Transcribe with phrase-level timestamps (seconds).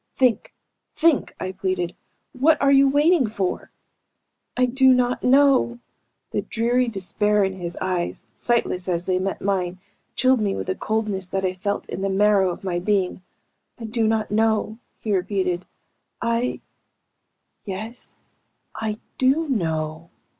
[0.15, 0.51] "Think!
[0.95, 1.93] Think!" I pleaded.
[2.33, 3.69] "What are you waiting for?"
[4.57, 5.77] "I do not know!"
[6.31, 9.79] The dreary despair in his eyes, sightless as they met mine,
[10.15, 13.21] chilled me with a coldness that I felt in the marrow of my being.
[13.77, 15.67] "I do not know," he repeated.
[16.19, 16.61] "I...
[17.65, 18.15] Yes,
[18.73, 20.09] I do know!"